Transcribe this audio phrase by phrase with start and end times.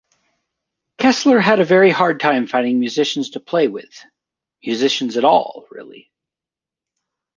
[0.97, 6.11] Kessler had a very hard time finding musicians to play with-musicians at all, really.